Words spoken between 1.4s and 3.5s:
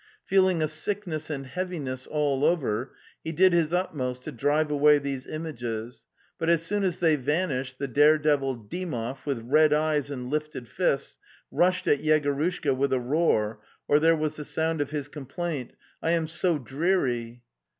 heavi ness all over, he